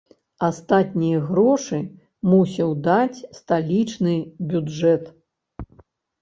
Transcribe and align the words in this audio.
Астатнія 0.45 1.19
грошы 1.27 1.79
мусіў 2.31 2.73
даць 2.87 3.23
сталічны 3.41 4.15
бюджэт. 4.55 5.03